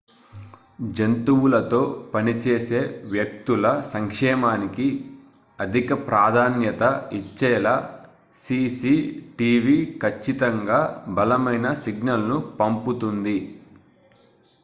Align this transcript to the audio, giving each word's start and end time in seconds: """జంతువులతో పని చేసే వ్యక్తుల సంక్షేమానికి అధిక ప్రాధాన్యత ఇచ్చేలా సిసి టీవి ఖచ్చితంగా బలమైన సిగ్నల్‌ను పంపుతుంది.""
"""జంతువులతో 0.89 1.81
పని 2.13 2.33
చేసే 2.37 2.79
వ్యక్తుల 3.11 3.65
సంక్షేమానికి 3.89 4.87
అధిక 5.59 5.93
ప్రాధాన్యత 6.07 6.81
ఇచ్చేలా 7.13 7.75
సిసి 8.43 8.95
టీవి 9.37 9.77
ఖచ్చితంగా 10.03 10.81
బలమైన 11.17 11.67
సిగ్నల్‌ను 11.83 12.39
పంపుతుంది."" 12.59 13.37